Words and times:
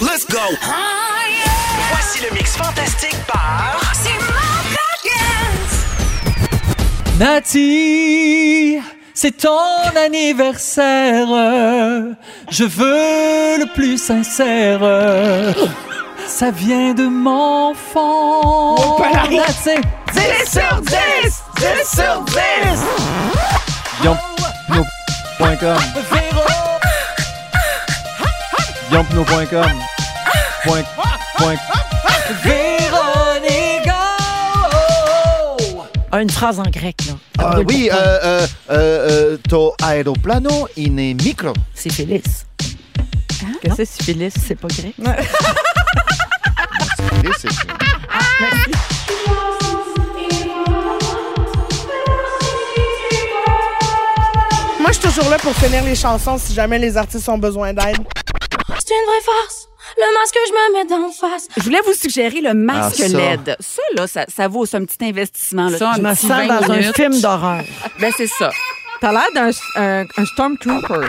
Let's 0.00 0.24
go! 0.30 0.38
Voici 1.90 2.20
le 2.22 2.34
mix 2.34 2.56
fantastique 2.56 3.16
par... 3.26 3.80
Nati, 7.18 8.78
c'est 9.12 9.38
ton 9.38 9.96
anniversaire. 9.96 11.26
Je 12.48 12.64
veux 12.64 13.58
le 13.58 13.74
plus 13.74 13.98
sincère. 13.98 14.80
Ça 16.28 16.52
vient 16.52 16.94
de 16.94 17.08
mon 17.08 17.74
fond. 17.74 18.76
Nati. 19.30 19.80
10 20.14 20.50
sur 20.50 20.80
10! 20.82 20.94
10 21.56 21.66
sur 21.96 22.22
10! 22.22 22.34
Yompno.com. 24.04 24.84
Yompno.com. 25.40 25.76
Point, 26.08 26.27
point. 31.36 31.56
Véronica. 32.42 33.94
Ah, 36.10 36.22
une 36.22 36.30
phrase 36.30 36.58
en 36.58 36.62
grec, 36.64 36.96
là. 37.06 37.14
Ah, 37.38 37.50
Brûle 37.50 37.66
oui, 37.68 37.88
pour 37.90 37.98
toi. 37.98 38.06
euh, 38.08 38.18
euh, 38.24 38.46
euh, 38.70 39.08
euh, 39.10 39.36
to 39.48 39.74
aeroplano 39.84 40.68
in 40.78 41.14
micro. 41.22 41.52
C'est 41.74 41.92
Félix. 41.92 42.46
Que 43.62 43.68
c'est 43.76 43.84
syphilis? 43.84 44.32
C'est 44.46 44.54
pas 44.56 44.68
grec. 44.68 44.94
Moi, 54.80 54.88
je 54.88 54.92
suis 54.92 55.02
toujours 55.02 55.28
là 55.30 55.36
pour 55.38 55.54
finir 55.56 55.82
les 55.84 55.94
chansons 55.94 56.38
si 56.38 56.54
jamais 56.54 56.78
les 56.78 56.96
artistes 56.96 57.28
ont 57.28 57.38
besoin 57.38 57.72
d'aide. 57.72 57.98
C'est 58.88 58.94
une 58.94 59.04
vraie 59.06 59.20
farce. 59.22 59.68
Le 59.96 60.18
masque 60.18 60.34
que 60.34 60.40
je 60.46 60.52
me 60.52 60.72
mets 60.78 60.84
d'en 60.88 61.10
face. 61.12 61.48
Je 61.56 61.62
voulais 61.62 61.80
vous 61.84 61.92
suggérer 61.92 62.40
le 62.40 62.54
masque 62.54 63.00
Ah, 63.04 63.08
ça. 63.08 63.16
LED. 63.18 63.56
Ça, 63.60 63.82
là, 63.94 64.06
ça, 64.06 64.24
ça 64.34 64.48
vaut 64.48 64.64
un 64.74 64.84
petit 64.84 65.04
investissement. 65.04 65.68
Là, 65.68 65.76
Je 65.78 65.84
Un 65.84 65.98
me 65.98 66.14
sens 66.14 66.24
20 66.24 66.46
dans 66.46 66.70
un 66.72 66.76
minutes. 66.78 66.96
film 66.96 67.20
d'horreur. 67.20 67.62
Ben, 68.00 68.12
c'est 68.16 68.26
ça. 68.26 68.50
T'as 69.00 69.12
l'air 69.12 69.28
d'un 69.34 69.50
un, 69.76 70.04
un 70.16 70.24
Stormtrooper. 70.24 71.06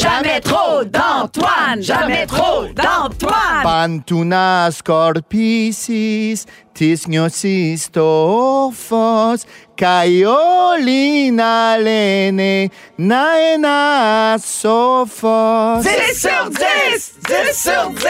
Jamais 0.00 0.40
trop 0.40 0.84
d'Antoine! 0.84 1.80
Jamais 1.82 2.26
trop 2.26 2.64
d'Antoine! 2.66 3.53
Pantuna 3.64 4.68
scorpicis, 4.70 6.44
tis 6.74 7.08
gnosis 7.08 7.90
tophos, 7.90 9.46
Caiolina 9.74 11.78
lene, 11.78 12.68
naena 12.98 14.36
sophos. 14.38 15.80
10 15.80 15.88
sur 16.14 16.50
10! 16.50 17.14
10 17.26 17.54
sur 17.54 17.88
10! 17.88 18.00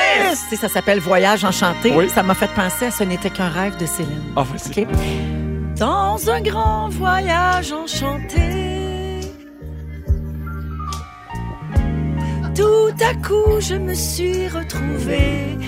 Tu 0.48 0.48
sais, 0.48 0.56
ça 0.56 0.68
s'appelle 0.68 0.98
Voyage 0.98 1.44
enchanté. 1.44 1.92
Oui. 1.94 2.10
Ça 2.10 2.24
m'a 2.24 2.34
fait 2.34 2.50
penser 2.56 2.86
à 2.86 2.90
Ce 2.90 3.04
n'était 3.04 3.30
qu'un 3.30 3.48
rêve 3.48 3.76
de 3.76 3.86
Céline. 3.86 4.24
Ah, 4.34 4.42
vas-y. 4.42 4.82
OK? 4.82 4.88
Dans 5.78 6.30
un 6.30 6.40
grand 6.40 6.88
voyage 6.88 7.72
enchanté, 7.72 8.73
tout 12.96 13.04
à 13.04 13.14
coup 13.14 13.60
je 13.60 13.74
me 13.74 13.94
suis 13.94 14.48
retrouvée. 14.48 15.58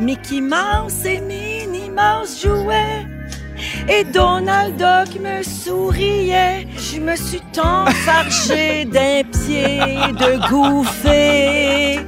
Mickey 0.00 0.40
Mouse 0.40 1.06
et 1.06 1.20
Minnie 1.20 1.90
Mouse 1.90 2.42
jouaient. 2.42 3.06
Et 3.88 4.04
Donald 4.04 4.76
Duck 4.76 5.20
me 5.20 5.42
souriait. 5.42 6.66
Je 6.76 6.98
me 6.98 7.16
suis 7.16 7.42
enfargée 7.58 8.84
d'un 8.86 9.22
pied 9.24 9.78
de 10.12 10.48
gouffée. 10.48 12.00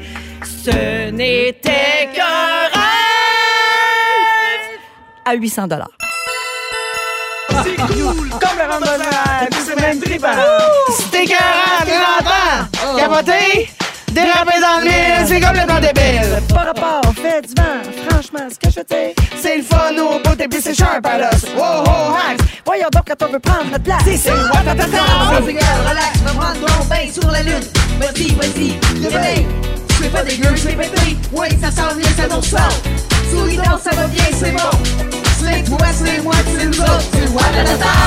Ce 0.42 1.11
n'était 1.11 2.11
qu'un 2.15 2.69
rêve 2.72 2.81
à 5.25 5.34
800 5.34 5.69
dollars. 5.69 5.91
Comme 7.49 8.59
le 8.59 8.72
randonnage, 8.72 9.49
c'est 9.65 9.81
même. 9.81 10.00
C'était 10.00 11.25
40, 11.26 11.38
30 11.55 11.63
dérapé 14.12 14.60
dans 14.60 14.78
le 14.81 14.84
mille, 14.84 15.26
c'est 15.26 15.41
complètement 15.41 15.81
débile. 15.81 16.42
Par 16.48 16.66
rapport, 16.66 17.03
fait 17.15 17.42
du 17.42 17.54
vent, 17.60 18.09
franchement, 18.09 18.48
ce 18.50 18.59
que 18.59 18.72
je 18.72 18.81
fais, 18.88 19.15
C'est 19.41 19.56
le 19.59 19.62
fun 19.62 19.92
au 19.98 20.19
bout 20.20 20.37
puis 20.48 20.60
c'est 20.62 20.75
sharp 20.75 21.04
à 21.06 21.19
l'os. 21.19 21.44
Wow, 21.54 21.82
wow, 21.84 22.14
hacks, 22.14 22.41
voyons 22.64 22.88
donc 22.93 23.04
quand 23.06 23.26
on 23.26 23.32
veut 23.32 23.38
prendre 23.41 23.70
notre 23.70 23.84
place. 23.84 24.03
c'est 24.04 24.31
watatata. 24.31 25.03
relax, 25.37 26.19
va 26.25 26.31
prendre 26.31 26.66
ton 26.66 26.84
bain 26.84 27.12
sur 27.12 27.31
la 27.31 27.43
lune. 27.43 27.64
Vas-y, 28.00 28.32
vas-y, 28.34 29.06
réveille. 29.06 29.47
Je 29.91 29.94
fais 29.94 30.09
pas 30.09 30.25
dégueu, 30.25 30.48
je 30.54 30.62
fais 30.69 30.75
péter. 30.75 31.16
Oui, 31.32 31.47
ça 31.60 31.70
s'en 31.70 31.94
vient, 31.97 32.10
ça 32.16 32.34
nous 32.34 32.43
sort. 32.43 32.82
Souris 33.31 33.56
donc, 33.56 33.81
ça 33.82 33.91
va 33.94 34.06
bien, 34.06 34.25
c'est 34.32 34.53
bon. 34.53 34.70
Slay-toi, 35.38 35.87
slay-moi, 35.98 36.34
c'est 36.56 36.66
nous 36.66 36.81
autres. 36.81 37.04
C'est 37.12 37.28
watatata. 37.28 38.03